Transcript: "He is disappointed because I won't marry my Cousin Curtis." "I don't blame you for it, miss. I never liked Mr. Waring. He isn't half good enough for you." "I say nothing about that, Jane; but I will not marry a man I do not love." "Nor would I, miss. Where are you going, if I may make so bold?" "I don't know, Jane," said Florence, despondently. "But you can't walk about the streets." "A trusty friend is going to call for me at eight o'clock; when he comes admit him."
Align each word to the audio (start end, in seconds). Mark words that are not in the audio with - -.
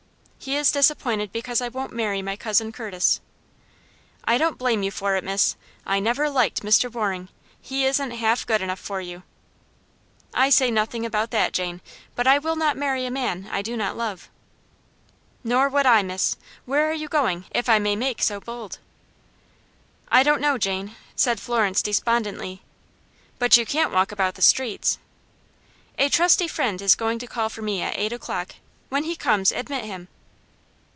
"He 0.43 0.55
is 0.55 0.71
disappointed 0.71 1.31
because 1.31 1.61
I 1.61 1.67
won't 1.67 1.93
marry 1.93 2.23
my 2.23 2.35
Cousin 2.35 2.71
Curtis." 2.71 3.21
"I 4.25 4.39
don't 4.39 4.57
blame 4.57 4.81
you 4.81 4.89
for 4.89 5.15
it, 5.15 5.23
miss. 5.23 5.55
I 5.85 5.99
never 5.99 6.31
liked 6.31 6.63
Mr. 6.63 6.91
Waring. 6.91 7.29
He 7.61 7.85
isn't 7.85 8.09
half 8.09 8.47
good 8.47 8.59
enough 8.59 8.79
for 8.79 8.99
you." 8.99 9.21
"I 10.33 10.49
say 10.49 10.71
nothing 10.71 11.05
about 11.05 11.29
that, 11.29 11.53
Jane; 11.53 11.79
but 12.15 12.25
I 12.25 12.39
will 12.39 12.55
not 12.55 12.75
marry 12.75 13.05
a 13.05 13.11
man 13.11 13.47
I 13.51 13.61
do 13.61 13.77
not 13.77 13.95
love." 13.95 14.31
"Nor 15.43 15.69
would 15.69 15.85
I, 15.85 16.01
miss. 16.01 16.37
Where 16.65 16.89
are 16.89 16.91
you 16.93 17.07
going, 17.07 17.45
if 17.51 17.69
I 17.69 17.77
may 17.77 17.95
make 17.95 18.19
so 18.23 18.39
bold?" 18.39 18.79
"I 20.11 20.23
don't 20.23 20.41
know, 20.41 20.57
Jane," 20.57 20.95
said 21.15 21.39
Florence, 21.39 21.83
despondently. 21.83 22.63
"But 23.37 23.57
you 23.57 23.65
can't 23.67 23.93
walk 23.93 24.11
about 24.11 24.33
the 24.33 24.41
streets." 24.41 24.97
"A 25.99 26.09
trusty 26.09 26.47
friend 26.47 26.81
is 26.81 26.95
going 26.95 27.19
to 27.19 27.27
call 27.27 27.47
for 27.47 27.61
me 27.61 27.83
at 27.83 27.95
eight 27.95 28.11
o'clock; 28.11 28.55
when 28.89 29.03
he 29.03 29.15
comes 29.15 29.51
admit 29.51 29.85
him." 29.85 30.07